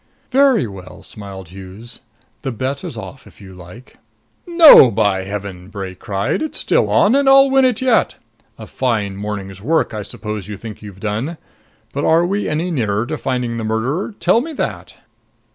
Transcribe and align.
"Very 0.31 0.65
well," 0.65 1.03
smiled 1.03 1.49
Hughes. 1.49 2.01
"The 2.41 2.51
bet 2.51 2.83
is 2.83 2.97
off 2.97 3.27
if 3.27 3.39
you 3.39 3.53
like." 3.53 3.99
"No, 4.47 4.89
by 4.89 5.25
heaven!" 5.25 5.69
Bray 5.69 5.93
cried. 5.93 6.41
"It's 6.41 6.57
still 6.57 6.89
on, 6.89 7.13
and 7.13 7.29
I'll 7.29 7.51
win 7.51 7.65
it 7.65 7.83
yet. 7.83 8.15
A 8.57 8.65
fine 8.65 9.15
morning's 9.15 9.61
work 9.61 9.93
I 9.93 10.01
suppose 10.01 10.47
you 10.47 10.57
think 10.57 10.81
you've 10.81 10.99
done. 10.99 11.37
But 11.93 12.03
are 12.03 12.25
we 12.25 12.49
any 12.49 12.71
nearer 12.71 13.05
to 13.05 13.15
finding 13.19 13.57
the 13.57 13.63
murderer? 13.63 14.15
Tell 14.19 14.41
me 14.41 14.53
that." 14.53 14.95